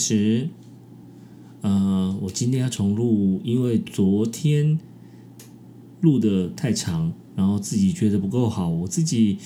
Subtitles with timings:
[0.00, 0.48] 其实，
[1.60, 4.78] 呃，我今天要重录，因为昨天
[6.00, 8.66] 录的太长，然后自己觉得不够好。
[8.66, 9.36] 我自己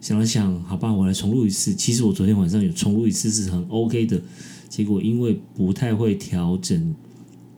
[0.00, 1.74] 想了想，好吧，我来重录一次。
[1.74, 4.22] 其实我昨天晚上有重录一次是很 OK 的，
[4.68, 6.94] 结果因为不太会调整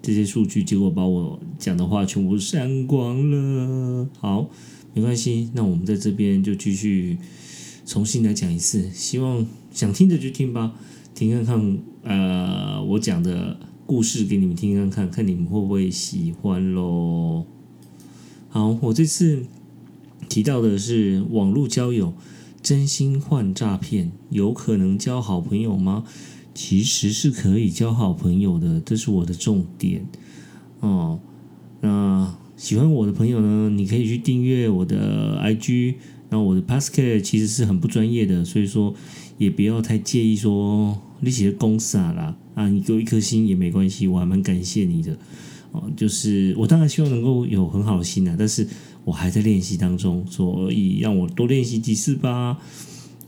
[0.01, 4.09] 这些数据，结果把我讲的话全部删光了。
[4.19, 4.49] 好，
[4.95, 7.19] 没关系，那我们在这边就继续
[7.85, 8.91] 重新来讲一次。
[8.91, 10.73] 希望想听的就听吧，
[11.15, 13.59] 听看看呃我讲的。
[13.89, 17.47] 故事给你们听看看，看你们会不会喜欢喽。
[18.49, 19.45] 好，我这次
[20.29, 22.13] 提到的是网络交友，
[22.61, 26.03] 真心换诈骗，有可能交好朋友吗？
[26.53, 30.05] 其实是可以交好朋友的，这是我的重点
[30.81, 31.21] 哦。
[31.81, 35.95] 那喜欢我的朋友呢，你可以去订阅我的 IG，
[36.29, 38.93] 然后我的 Pascal 其实是很不专业的，所以说
[39.39, 42.37] 也不要太介意说你写的公傻啦。
[42.55, 45.17] 啊，你给我一颗心也没关系，我还蛮感谢你的
[45.73, 45.91] 哦。
[45.95, 48.67] 就是我当然希望能够有很好的心啊，但是
[49.05, 52.59] 我还在练习当中，所以让我多练习几次吧。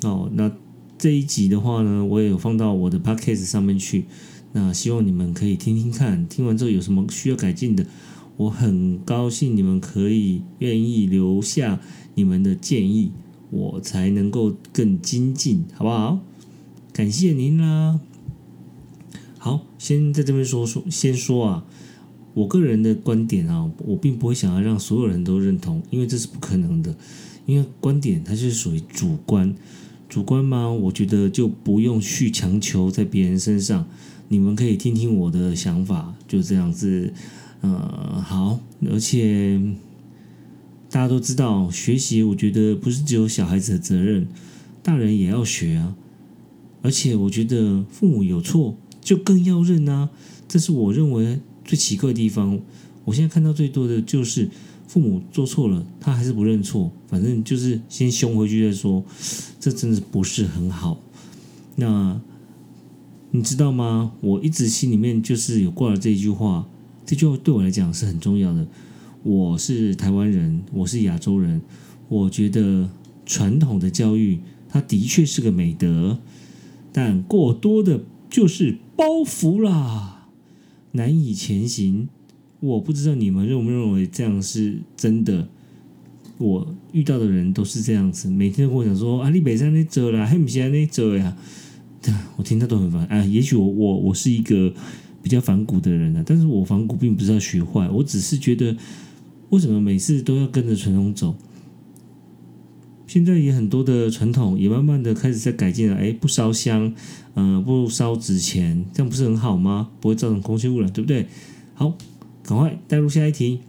[0.02, 0.50] 哦，那
[0.96, 4.06] 这一集的话呢，我也有放到我的 podcast 上面去。
[4.52, 7.84] 那希望你们可以听听看，听完之后有什么需要改进的，
[8.38, 11.78] 我很高兴你们可以愿意留下
[12.14, 13.12] 你们的建议，
[13.50, 16.20] 我才能够更精进，好不好？
[16.92, 18.00] 感谢您啦。
[19.38, 21.64] 好，先在这边说说，先说啊，
[22.34, 26.94] 我个人的观点啊，我并不会想要让所有人都认同，因为这是不可能的。
[27.46, 29.54] 因为观点它是属于主观，
[30.08, 33.86] 主观嘛，我觉得就不用去强求在别人身上。
[34.28, 37.12] 你们可以听听我的想法，就这样子。
[37.60, 38.60] 呃，好，
[38.90, 39.58] 而且
[40.90, 44.28] 大家都知道，学习我觉得不是只有小孩子的责任，
[44.82, 45.96] 大人也要学啊。
[46.82, 48.76] 而且我觉得父母有错。
[49.00, 50.10] 就更要认啊！
[50.46, 52.60] 这是我认为最奇怪的地方。
[53.06, 54.50] 我现在看到最多的就是
[54.86, 59.02] 父母做错了，他还是不认错，反正就是先凶回去再说。
[59.58, 61.00] 这真的不是很好。
[61.76, 62.20] 那
[63.30, 64.12] 你知道吗？
[64.20, 66.68] 我一直心里面就是有挂了这一句话，
[67.06, 68.66] 这句话对我来讲是很重要的。
[69.22, 71.60] 我是台湾人，我是亚洲人，
[72.08, 72.88] 我觉得
[73.26, 76.18] 传统的教育它的确是个美德，
[76.92, 78.02] 但过多的。
[78.30, 80.28] 就是包袱啦，
[80.92, 82.10] 难以前行。
[82.60, 85.48] 我不知道你们认不认为这样是真的。
[86.36, 91.34] 我遇到的人都是这样子，每天都跟我讲说：“啊，你北山那走了，黑米西那走呀。”
[92.36, 93.06] 我听他都很烦。
[93.06, 94.74] 啊，也许我我我是一个
[95.22, 98.76] 比较反骨的人啊，但是我反骨并不是要学坏，我只是觉得
[99.50, 101.34] 为什么每次都要跟着传统走？
[103.06, 106.94] 现在也很多的传统也慢慢的开始在改进了，哎，不烧香，
[107.34, 109.88] 嗯，不烧纸钱，这样不是很好吗？
[110.00, 111.26] 不会造成空气污染，对不对？
[111.72, 111.96] 好，
[112.42, 113.60] 赶快带入下一题。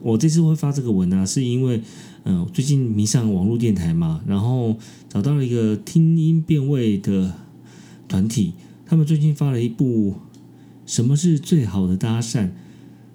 [0.00, 1.82] 我这次会发这个文啊，是因为，
[2.24, 4.78] 嗯，最近迷上网络电台嘛，然后
[5.10, 7.34] 找到了一个听音辨位的
[8.08, 8.54] 团体，
[8.86, 10.12] 他们最近发了一部
[10.86, 12.44] 《什么是最好的搭讪》。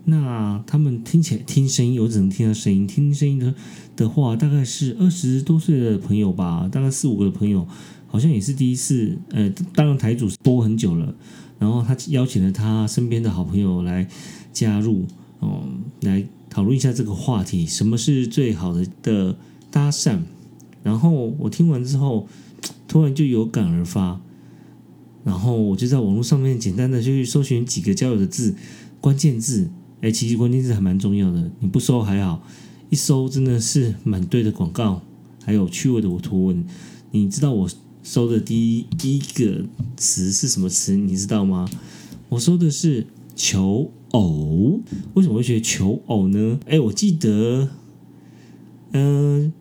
[0.05, 2.85] 那他们听起来听声音，我只能听到声音。
[2.85, 3.53] 听声音的
[3.95, 7.65] 的话，大概是二十多岁的朋友吧，大概四五个朋友，
[8.07, 9.17] 好像也是第一次。
[9.29, 11.15] 呃，当然台主播很久了，
[11.57, 14.05] 然后他邀请了他身边的好朋友来
[14.51, 15.05] 加入，
[15.39, 15.63] 哦，
[16.01, 19.37] 来讨论一下这个话题：什么是最好的的
[19.71, 20.19] 搭讪？
[20.83, 22.27] 然后我听完之后，
[22.89, 24.19] 突然就有感而发，
[25.23, 28.53] 然后我就在网络上面简单的去搜寻几个交友的字，
[28.99, 29.69] 关键字。
[30.03, 32.45] 哎，其实关键字还蛮重要的，你不搜还好，
[32.89, 35.01] 一搜真的是满堆的广告，
[35.45, 36.65] 还有趣味的图文。
[37.11, 37.69] 你知道我
[38.03, 39.63] 搜的第一个
[39.95, 40.97] 词是什么词？
[40.97, 41.69] 你知道吗？
[42.27, 44.81] 我搜的是求偶。
[45.13, 46.59] 为什么会学求偶呢？
[46.65, 47.69] 哎，我记得，
[48.91, 49.53] 嗯，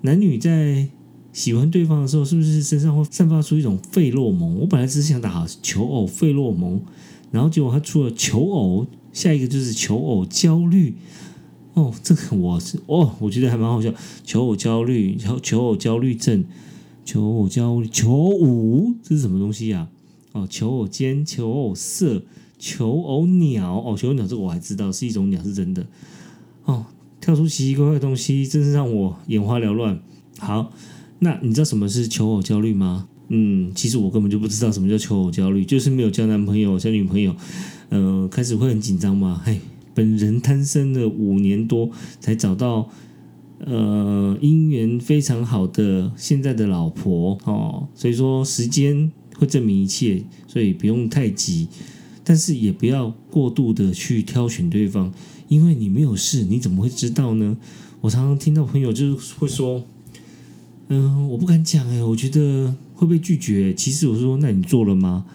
[0.00, 0.88] 男女在
[1.30, 4.60] 喜欢对方的时候，是不是身上会散发出一种费洛蒙？
[4.60, 6.80] 我本来只是想打求偶费洛蒙，
[7.30, 8.86] 然后结果他出了求偶。
[9.12, 10.94] 下一个就是求偶焦虑
[11.74, 13.92] 哦，这个我是哦，我觉得还蛮好笑。
[14.24, 16.44] 求偶焦虑，求求偶焦虑症，
[17.04, 19.88] 求偶焦虑，求偶这是什么东西呀？
[20.32, 22.22] 哦，求偶尖，求偶色，
[22.58, 25.86] 求偶鸟哦，求偶鸟这个我还知道是一种鸟，是真的
[26.64, 26.86] 哦。
[27.20, 30.00] 跳出奇奇怪怪的东西，真是让我眼花缭乱。
[30.38, 30.72] 好，
[31.18, 33.08] 那你知道什么是求偶焦虑吗？
[33.28, 37.36] 嗯，其实我根本就不知道什么叫求偶焦虑，就是没有交男朋友、交女朋友。
[37.90, 39.40] 呃，开始会很紧张嘛？
[39.44, 39.60] 嘿，
[39.94, 41.90] 本人单身了五年多，
[42.20, 42.88] 才找到
[43.58, 51.68] 呃姻缘非常好的现在的老婆哦，所以说时间会证明一切，所以不用太急，
[52.22, 55.12] 但是也不要过度的去挑选对方，
[55.48, 57.56] 因为你没有试，你怎么会知道呢？
[58.00, 59.82] 我常常听到朋友就是会说，
[60.88, 63.74] 嗯，我不敢讲哎，我觉得会被拒绝。
[63.74, 65.26] 其实我说，那你做了吗？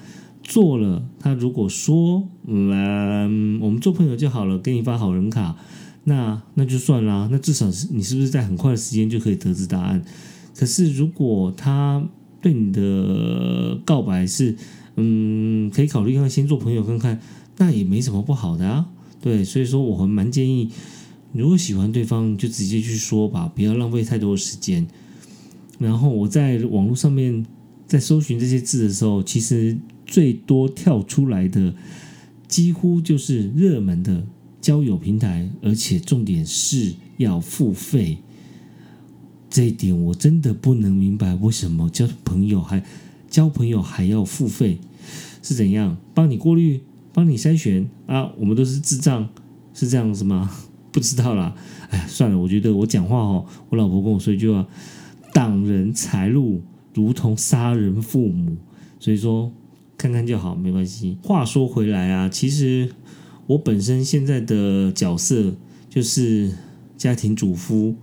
[0.45, 5.57] 做了，他如果说，嗯，我们做朋友就好了，给你发好人卡，
[6.03, 7.27] 那那就算啦。
[7.31, 10.05] 那至少是你是不是在很快的时间就可以得知答案？
[10.55, 12.07] 可是如果他
[12.41, 14.55] 对你的告白是，
[14.97, 17.19] 嗯，可以考虑看先做朋友看看，
[17.57, 18.85] 那也没什么不好的啊。
[19.19, 20.69] 对，所以说我很蛮建议，
[21.33, 24.85] 如果喜欢对方就直接去说吧，不要浪费太多时间。
[25.79, 27.43] 然后我在网络上面
[27.87, 29.75] 在搜寻这些字的时候，其实。
[30.05, 31.73] 最多跳出来的
[32.47, 34.25] 几乎就是热门的
[34.61, 38.19] 交友平台，而且重点是要付费。
[39.49, 42.83] 这一点我真的不能明白，为什么交朋友还
[43.29, 44.79] 交朋友还要付费？
[45.41, 46.81] 是怎样帮你过滤、
[47.13, 48.31] 帮你筛选啊？
[48.37, 49.29] 我们都是智障，
[49.73, 50.51] 是这样子吗？
[50.91, 51.55] 不知道啦。
[51.89, 54.65] 哎，算了，我觉得我讲话哦，我老婆跟我说一句话：
[55.33, 56.61] 挡人财路
[56.93, 58.57] 如同杀人父母。
[58.99, 59.51] 所以说。
[60.05, 61.17] 看看就好，没关系。
[61.23, 62.91] 话说回来啊，其实
[63.47, 65.55] 我本身现在的角色
[65.89, 66.51] 就是
[66.95, 67.95] 家庭主妇，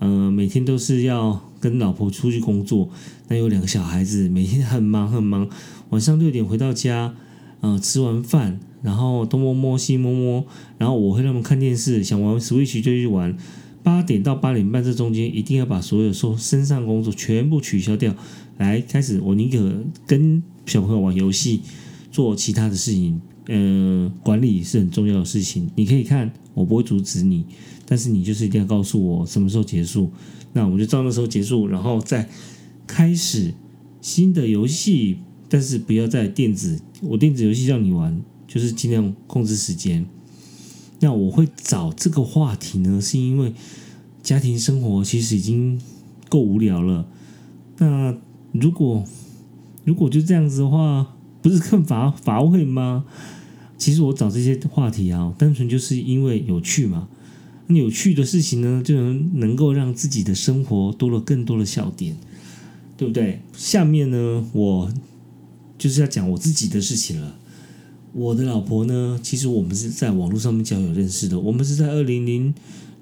[0.00, 2.90] 嗯，每天都是要跟老婆出去工作。
[3.28, 5.48] 那有两个小孩子，每天很忙很忙。
[5.88, 7.14] 晚上六点回到家，
[7.62, 10.44] 嗯，吃完饭，然后东摸摸西摸摸，
[10.76, 13.34] 然后我会让他们看电视，想玩 Switch 就去玩。
[13.82, 18.14] 八点到八点半这中间，一定要把所有说身上工作全部取消掉，
[18.58, 19.18] 来开始。
[19.22, 19.72] 我宁可
[20.06, 20.42] 跟。
[20.66, 21.60] 小朋友玩游戏，
[22.10, 25.70] 做其他的事情，呃，管理是很重要的事情。
[25.76, 27.44] 你可以看，我不会阻止你，
[27.86, 30.10] 但是你就是一定要告诉我什么时候结束。
[30.52, 32.28] 那我就照那时候结束，然后再
[32.86, 33.54] 开始
[34.00, 35.18] 新的游戏。
[35.52, 40.06] 但是不要在电子，我电子游戏让你玩，就是尽量控制时间。
[41.00, 43.52] 那我会找这个话题呢，是因为
[44.22, 45.80] 家庭生活其实已经
[46.28, 47.08] 够无聊了。
[47.78, 48.16] 那
[48.52, 49.04] 如果
[49.90, 53.04] 如果就这样子的话，不是更乏乏味吗？
[53.76, 57.08] 其实我找这些话题啊，单纯就是因为有趣嘛。
[57.66, 62.16] 那有趣的事情呢，就能能够让自己的生活多了更多的笑点，
[62.96, 63.40] 对不对？
[63.52, 64.92] 下面呢，我
[65.76, 67.34] 就是要讲我自己的事情了。
[68.12, 71.40] 我的老婆呢，其实我们是在网络上面交友认识的。
[71.40, 72.54] 我们是在二零零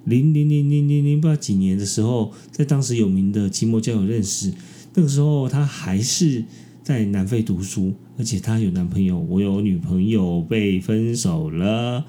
[0.06, 4.54] 零零零零零零八几年的时候，在当时有名的期末交友认识。
[4.94, 6.44] 那个时候她还是。
[6.88, 12.06] 在南非读书，而且她有男朋友，我有女朋友被分手了，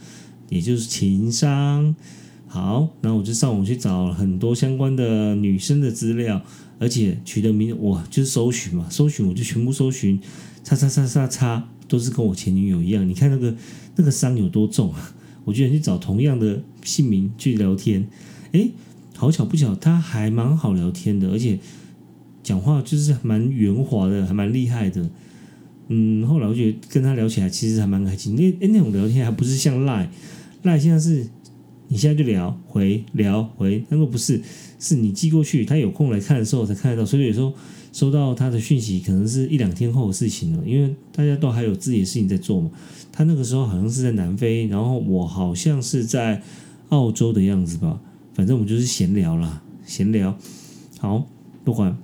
[0.47, 1.93] 也就是情商。
[2.47, 6.41] 好，然后我就上网去找很多相关的女生的资料，
[6.79, 10.17] 而且取的名我就是搜寻嘛，搜寻我就全部搜寻，
[10.63, 13.05] 叉叉叉叉叉，都是跟我前女友一样。
[13.05, 13.53] 你看那个
[13.97, 15.13] 那个伤有多重啊！
[15.43, 18.07] 我居然去找同样的姓名去聊天，
[18.53, 18.71] 诶，
[19.17, 21.59] 好巧不巧，他还蛮好聊天的，而且。
[22.49, 25.07] 讲话就是蛮圆滑的，还蛮厉害的。
[25.87, 28.35] 嗯，后来我觉得跟他聊起来其实还蛮开心。
[28.35, 30.09] 那那种聊天还不是像赖
[30.63, 31.27] 赖，现在是
[31.89, 34.41] 你现在就聊回聊回，那个不是，
[34.79, 37.05] 是你寄过去，他有空来看的时候才看得到。
[37.05, 37.53] 所以有时候
[37.93, 42.71] 收到他的讯息，可能是一两天后的事情了，因为大家都还有自己的事情在做嘛。
[43.11, 46.41] 他那个时候好像是在南非，然后我好像是在
[46.89, 48.01] 澳洲的样子吧。
[48.33, 50.35] 反正我们就是闲聊啦，闲聊。
[50.97, 51.27] 好，
[51.63, 51.95] 不管。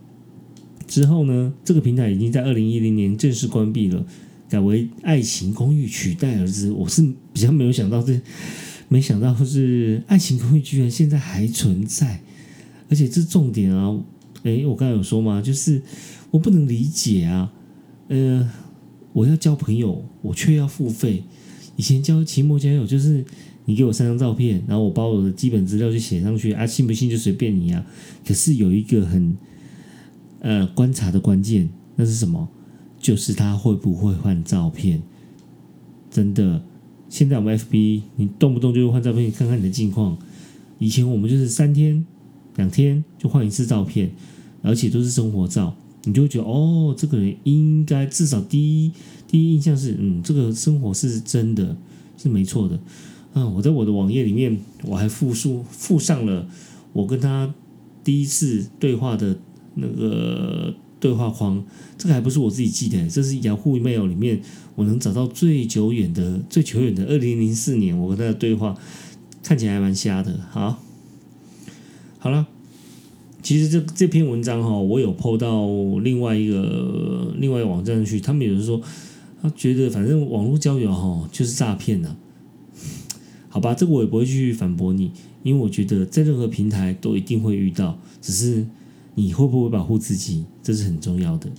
[0.88, 4.06] 之后呢，这个平台已经在二零一零年正式关闭了，
[4.48, 6.72] 改为爱情公寓取代而之。
[6.72, 7.02] 我是
[7.34, 8.20] 比较没有想到，这
[8.88, 12.22] 没想到是爱情公寓居然现在还存在，
[12.90, 13.98] 而且这重点啊，
[14.44, 15.42] 诶，我刚才有说吗？
[15.42, 15.82] 就是
[16.30, 17.52] 我不能理解啊，
[18.10, 18.50] 呃，
[19.12, 21.24] 我要交朋友，我却要付费。
[21.76, 23.26] 以前交期末交友就是
[23.66, 27.86] 你给我三张照片，然后我把我的基本资料就写上去啊，信不信就随便你啊。
[28.26, 29.36] 可是有一个很。
[30.46, 32.48] 呃，观察的关键那是什么？
[33.00, 35.02] 就是他会不会换照片？
[36.12, 36.64] 真的，
[37.10, 40.16] 现在我们 FB 你动不动就会换照片，看看你的近况。
[40.78, 42.06] 以前我们就是三天、
[42.58, 44.12] 两天就换一次照片，
[44.62, 48.92] 而且都是生活照，你就会觉得哦，这个人应该至少第一
[49.28, 51.76] 第一印象是，嗯，这个生活是真的，
[52.20, 52.80] 是没错的。
[53.34, 56.48] 嗯，我在我的网页里面我还附述附上了
[56.94, 57.52] 我跟他
[58.04, 59.40] 第一次对话的。
[59.76, 61.64] 那个对话框，
[61.98, 64.42] 这个还不是我自己记的，这是雅虎 email 里面
[64.76, 68.76] 我能找到最久远的、最久远的二零零四年我跟他的对话，
[69.44, 70.40] 看起来还蛮瞎的。
[70.52, 70.82] 好，
[72.18, 72.48] 好了，
[73.44, 75.68] 其实这这篇文章哈，我有 PO 到
[76.02, 78.82] 另外一个另外一个网站去，他们有人说
[79.42, 82.16] 他觉得反正网络交友哈就是诈骗呢。
[83.50, 85.12] 好吧，这个我也不会去反驳你，
[85.44, 88.66] 因为我觉得在任何平台都一定会遇到，只是
[89.16, 91.50] 你会不会保护自己，这是很重要的。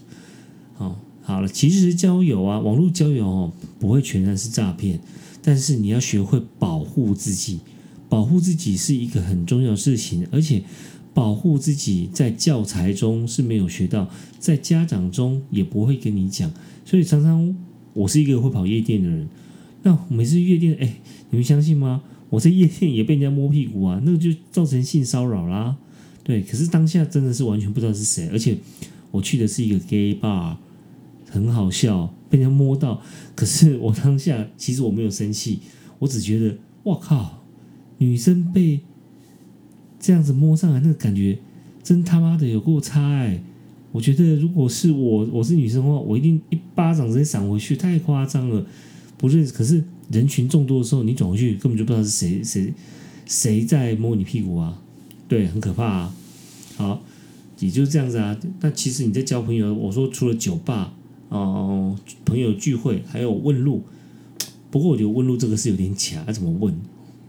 [0.75, 5.01] 好，好了，其实交友啊，网络交友哦，不会全然是诈骗，
[5.43, 7.61] 但是你要学会保护自己，
[8.09, 10.63] 保护自己是一个很重要的事情，而且
[11.15, 14.09] 保护自己在教材中是没有学到，
[14.39, 16.53] 在家长中也不会跟你讲，
[16.85, 17.57] 所以常常
[17.95, 19.29] 我是一个会跑夜店的人。
[19.83, 22.03] 那每次夜店，哎，你们相信吗？
[22.29, 25.77] 我在夜店也被人家摸屁股啊，那就造成性骚扰啦。
[26.26, 28.59] 对，可是当下真的是完全不知道是谁，而且
[29.12, 30.56] 我去的是一个 gay bar，
[31.30, 33.00] 很好笑，被人家摸到。
[33.37, 35.61] 可是我当下其实我没有生气，
[36.00, 37.45] 我只觉得，我靠，
[37.99, 38.80] 女生被
[40.00, 41.38] 这样子摸上来，那个感觉
[41.85, 43.40] 真他妈的有够差哎！
[43.92, 48.66] 我觉得如果是我，我是女生的话，我一定一巴掌直接闪回去，太夸张了。
[49.16, 52.75] 不认识，可是人群众多的时候，你转过去根本就不知道是谁谁
[53.25, 54.83] 谁在摸你屁股啊，
[55.28, 56.14] 对，很可怕啊。
[56.76, 57.02] 好，
[57.59, 58.37] 也就是这样子啊。
[58.61, 60.95] 那其实你在交朋友，我说除了酒吧
[61.28, 63.83] 哦，朋友聚会，还有问路。
[64.71, 66.75] 不过我觉得问路这个是有点假，要怎么问？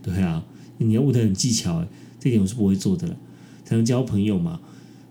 [0.04, 0.44] 对啊，
[0.80, 1.88] 你要问的很技巧，哎，
[2.20, 3.18] 这点我是不会做的了。
[3.63, 4.60] 才能交朋友嘛。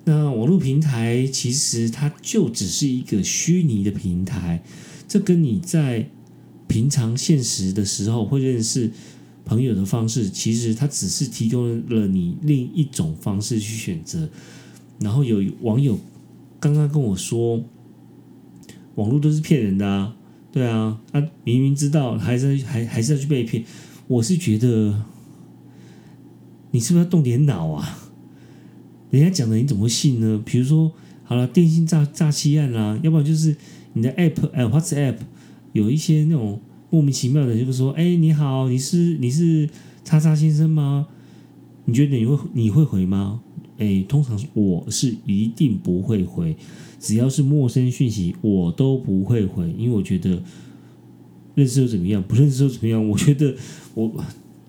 [0.04, 4.62] 那网络平台其实它就只是一个虚拟的平台，
[5.08, 6.08] 这跟你在
[6.68, 8.92] 平常现实的时候会认识
[9.46, 14.28] 朋友的方式，其实他只是提供了你另一种方式去选择。
[15.00, 15.98] 然后有网友
[16.60, 17.64] 刚刚跟我说，
[18.96, 20.16] 网络都是骗人的啊，
[20.52, 23.64] 对啊，他明明知道还是还还是要去被骗。
[24.08, 25.02] 我是觉得
[26.72, 27.98] 你是不是要动点脑啊？
[29.10, 30.42] 人家讲的你怎么会信呢？
[30.44, 33.56] 比如说，好了，电信诈诈欺案啦，要不然就是
[33.92, 35.16] 你的 app，哎，WhatsApp。
[35.72, 36.58] 有一些那种
[36.90, 39.68] 莫名其妙的，就是说，哎，你好，你是你是
[40.04, 41.08] 叉叉先生吗？
[41.84, 43.40] 你觉得你会你会回吗？
[43.78, 46.56] 哎，通常我是一定不会回，
[46.98, 50.42] 只要是陌生讯息我都不会回，因为我觉得
[51.54, 53.08] 认识又怎么样，不认识又怎么样？
[53.08, 53.54] 我觉得
[53.94, 54.10] 我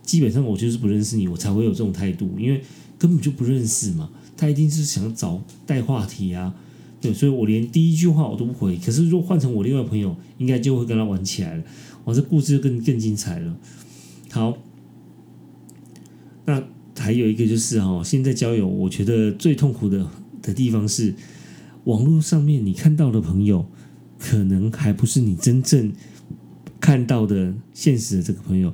[0.02, 2.62] 基本上我就是不认识你，我才会有这种态度，因为
[2.98, 6.54] 根本就不认识嘛，他一定是想找带话题啊。
[7.00, 8.76] 对，所以我连第一句话我都不回。
[8.78, 11.64] 可是如果换成我另外朋友，应该就会跟他玩起来了。
[12.06, 13.56] 哇，这故事更更精彩了。
[14.32, 14.58] 好，
[16.46, 16.64] 那
[16.98, 20.10] 还有一个就是哈，现在交友，我觉得最痛苦的
[20.42, 21.14] 的地方是，
[21.84, 23.68] 网络上面你看到的朋友，
[24.18, 25.94] 可能还不是你真正
[26.80, 28.74] 看到的现实的这个朋友。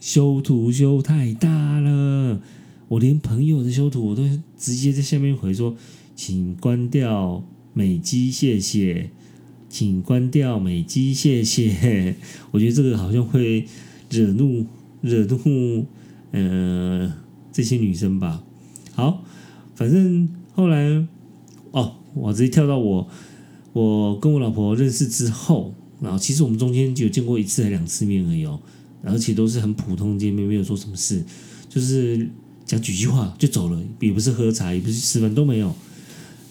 [0.00, 2.40] 修图修太大了，
[2.88, 4.22] 我连朋友的修图我都
[4.58, 5.76] 直接在下面回说。
[6.14, 9.10] 请关掉美肌，谢谢。
[9.68, 12.14] 请关掉美肌，谢谢。
[12.52, 13.66] 我觉得这个好像会
[14.08, 14.64] 惹怒
[15.00, 15.84] 惹怒
[16.30, 17.12] 呃
[17.52, 18.44] 这些女生吧。
[18.92, 19.24] 好，
[19.74, 21.04] 反正后来
[21.72, 23.08] 哦，我直接跳到我
[23.72, 28.60] 我跟我老婆认识之后，然后其实我们中间就见过一次还两次面而已哦，
[29.02, 31.24] 而且都是很普通见面，没有做什么事，
[31.68, 32.30] 就是
[32.64, 35.74] 讲几句话就走了，也不是喝茶，也不是吃饭，都没有。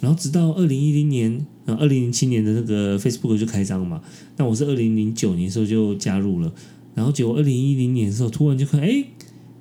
[0.04, 4.02] 然后直到二零一零年，呃，二零零七年的那个 Facebook 就开张嘛。
[4.36, 6.54] 那我是二零零九年时候就加入了。
[6.94, 9.06] 然后结果二零一零年的时候，突然就看，哎，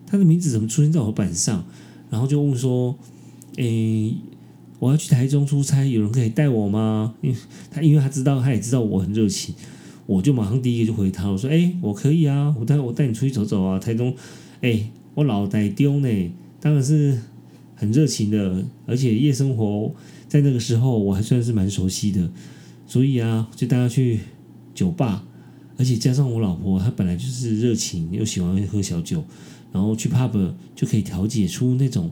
[0.05, 1.65] 他的名字怎么出现在我板上？
[2.11, 2.99] 然后就问说，
[3.57, 4.13] 哎，
[4.81, 7.15] 我要去台中出差，有人可以带我吗？
[7.21, 7.37] 因为
[7.71, 9.55] 他因为他知道，他也知道我很热情，
[10.07, 14.13] 我就马上第一个就回他，我说，哎，我可以啊，我带我带你出去走走啊，台中，
[14.61, 17.17] 哎，我老带丢呢，当然是
[17.83, 19.93] 很热情的，而且夜生活。
[20.29, 22.31] 在那个时候，我还算是蛮熟悉的，
[22.87, 24.21] 所以啊，就带他去
[24.73, 25.27] 酒吧，
[25.77, 29.25] 而且加上我老婆，她本来就是热情又喜欢喝小酒，
[29.73, 32.11] 然后去 pub 就可以调解出那种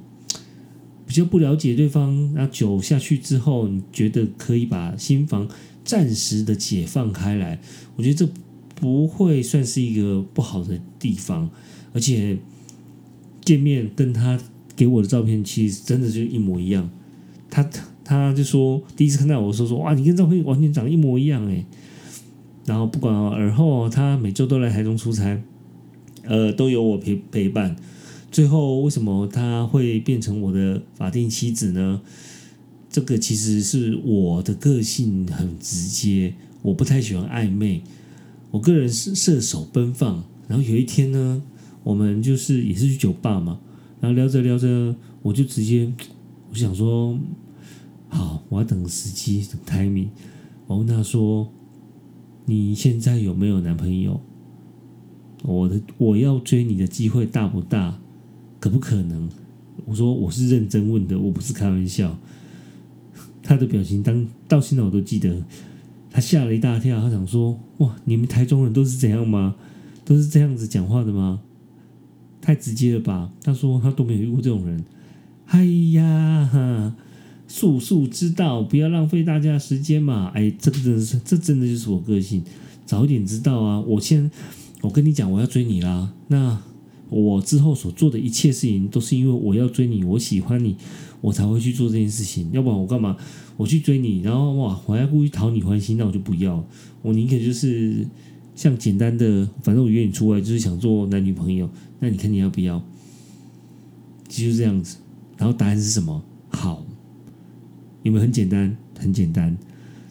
[1.06, 5.48] 比较不了解对方，那酒下去之后，你觉得可以把心房
[5.84, 7.60] 暂时的解放开来，
[7.94, 8.28] 我觉得这
[8.74, 11.48] 不会算是一个不好的地方，
[11.94, 12.36] 而且
[13.42, 14.38] 见面跟他
[14.80, 16.88] 给我的照片，其实真的就一模一样，
[17.50, 17.68] 他。
[18.02, 21.64] 他就说，第一次看到我说说哇，你跟照片完全长得一模一样诶。
[22.66, 25.40] 然后不管而后，他每周都来台中出差，
[26.24, 27.76] 呃，都有我陪陪伴。
[28.32, 32.00] 最后为什么他会变成我的法定妻子呢？
[32.90, 37.82] 这个其实是我的个性很直接，我不太喜欢暧昧。
[38.50, 40.24] 我个人是射手奔放。
[40.48, 41.40] 然后有一天呢，
[41.84, 43.60] 我们就是也是去酒吧嘛，
[44.00, 45.92] 然后聊着聊着，我就直接
[46.50, 47.18] 我想说，
[48.08, 50.08] 好，我要等时机，等 timing。
[50.66, 51.52] 我问他说
[52.46, 54.20] ：“你现在有没有男朋友？
[55.42, 57.98] 我的我要追你的机会大不大？
[58.58, 59.28] 可不可能？”
[59.86, 62.18] 我说：“我是认真问的，我不是开玩笑。”
[63.42, 65.44] 他的表情当到现在我都记得，
[66.10, 69.56] 他吓了一大跳，他想说：“哇，你们台中人都是这样吗？
[70.04, 71.42] 都是这样子讲话的吗？
[72.40, 74.84] 太直接了吧？”他说他都没有遇过这种人。
[75.46, 76.94] 哎呀哈！
[77.48, 80.30] 速速知道，不要浪费大家时间嘛！
[80.34, 82.44] 哎，这个真的是，这真的就是我个性。
[82.86, 83.80] 早一点知道啊！
[83.80, 84.30] 我先，
[84.82, 86.12] 我跟你讲，我要追你啦。
[86.28, 86.62] 那
[87.08, 90.76] 我之后所做的一切事情，都是因为我要追你，我喜欢你，
[91.20, 92.48] 我才会去做这件事情。
[92.52, 93.16] 要不然我干嘛？
[93.56, 96.64] 我去追你，然后哇，我还故意讨你欢心，那我就不要。
[97.02, 98.06] 我宁可就是
[98.60, 101.66] 像简单的，反正我约你出来，就是想做男女朋友。
[101.98, 102.78] 那你看你要不要？
[104.28, 104.98] 就是这样子。
[105.38, 106.22] 然后答案是什么？
[106.50, 106.84] 好。
[108.02, 108.76] 有没有很简单？
[108.98, 109.56] 很简单，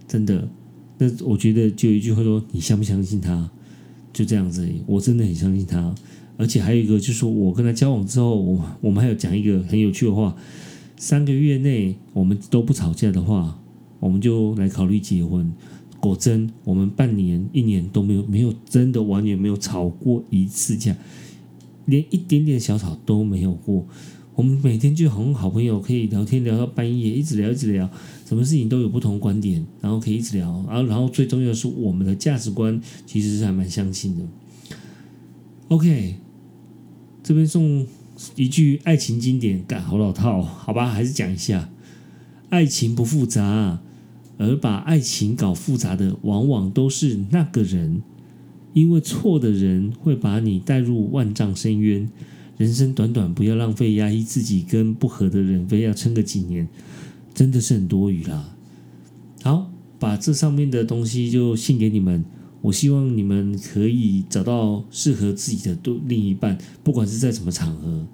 [0.08, 0.50] 真的。
[0.98, 3.52] 那我觉得就一句话说：你相不相信他？
[4.12, 4.68] 就这样子。
[4.88, 5.94] 我真的很相信他。
[6.36, 10.36] 而且还有一个，就是说我跟他交往之后，我我们还有讲一个很有趣的话：
[10.98, 13.60] 三个月内我们都不吵架的话，
[14.00, 15.54] 我们就来考虑结婚。
[16.00, 20.96] 果真，我们半年、一年都没有没有真的完全没有吵过一次架，
[21.86, 23.86] 连一点点小吵都没有过。
[24.36, 27.90] 我们每天就好像好朋友，可以聊天聊到半夜，一直聊一直聊，
[28.26, 34.24] 什么事情都有不同观点，然后可以一直聊，然后然后最重要的是我们的价值观其实是还蛮相近的。
[35.68, 36.16] OK，
[37.22, 37.86] 这边送
[38.38, 41.70] 一句爱情经典，干好老套，好吧，还是讲一下，
[42.50, 43.82] 爱情不复杂，
[44.40, 48.02] 而把爱情搞复杂的，往往都是那个人，
[48.74, 52.10] 因为错的人会把你带入万丈深渊。
[52.58, 56.68] 人生短短，不要浪费，压抑自己跟不合的人，非要撑个几年，
[57.34, 58.56] 真的是很多余啦。
[59.44, 62.26] 好，把这上面的东西就献给你们。
[62.62, 68.06] 我希望你们可以找到适合自己的另一半，不管是在什么场合，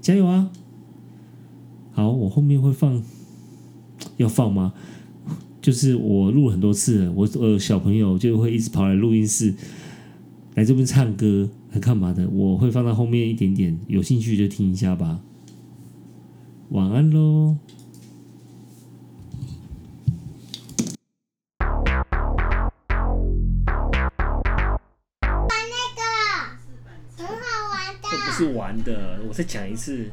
[0.00, 0.50] 加油啊！
[1.92, 3.02] 好，我后面会放，
[4.16, 4.72] 要放吗？
[5.64, 9.54] 就是我录很多次，我呃小朋友就会一直跑来录音室，
[10.56, 11.48] 来这边唱歌。
[11.80, 12.28] 干嘛的？
[12.28, 15.20] 我会放到后面一点点，有兴趣就听一下吧。
[16.68, 17.56] 晚安喽。
[21.58, 21.72] 玩
[25.72, 26.02] 那个
[27.16, 27.32] 很好
[27.72, 28.08] 玩的。
[28.10, 30.10] 这不是玩的，我再讲一次。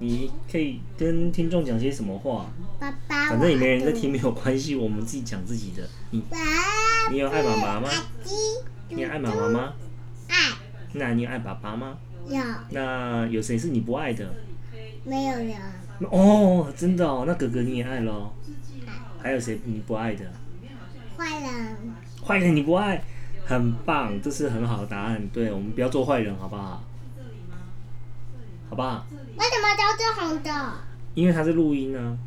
[0.00, 2.50] 你可以跟听众讲些什么话？
[2.80, 5.86] 爸爸，反正也没人在听，没有关系，我们自己讲自己的。
[6.10, 6.22] 你，
[7.10, 7.90] 你有爱妈妈吗？
[8.88, 9.72] 你爱妈妈吗？
[10.28, 10.34] 爱
[10.94, 11.98] 那你爱爸爸吗？
[12.26, 12.40] 有。
[12.70, 14.26] 那有谁是你不爱的？
[15.04, 15.56] 没有人。
[16.10, 18.34] 哦，真的哦，那哥哥你也爱咯。
[19.20, 20.24] 还有谁你不爱的？
[21.16, 21.76] 坏人。
[22.24, 23.02] 坏人你不爱，
[23.44, 25.28] 很棒，这是很好的答案。
[25.32, 26.82] 对，我们不要做坏人，好不好？
[28.70, 29.06] 好不好？
[29.10, 30.50] 为什么都是红的？
[31.14, 32.18] 因为它是录音呢。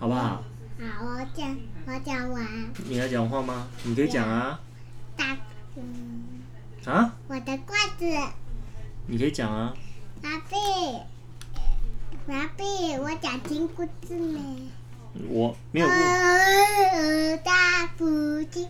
[0.00, 0.42] 好不好？
[0.80, 1.54] 好，我讲，
[1.86, 2.42] 我讲完。
[2.88, 3.68] 你要讲话吗？
[3.84, 4.58] 你可以讲啊。
[5.14, 5.36] 大。
[6.90, 7.14] 啊！
[7.28, 8.06] 我的罐子，
[9.06, 9.74] 你可以讲啊。
[10.22, 11.02] 麻痹，
[12.26, 14.70] 麻痹，我讲听故事呢？
[15.28, 15.86] 我没有。
[17.44, 18.66] 大福气。